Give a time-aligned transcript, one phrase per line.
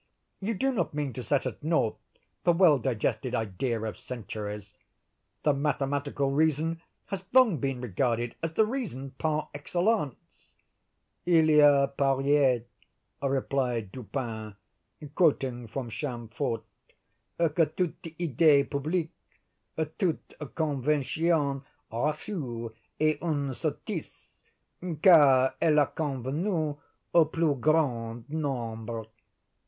[0.39, 1.99] You do not mean to set at naught
[2.43, 4.73] the well digested idea of centuries.
[5.43, 10.53] The mathematical reason has long been regarded as the reason par excellence."
[11.27, 12.63] "'Il y a à parièr,'"
[13.21, 14.55] replied Dupin,
[15.13, 16.63] quoting from Chamfort,
[17.37, 19.13] "'que toute idée publique,
[19.99, 24.29] toute convention reçue est une sottise,
[25.03, 26.75] car elle a convenue
[27.13, 29.05] au plus grand nombre.